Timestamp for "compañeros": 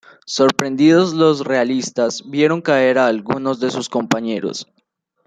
3.87-4.65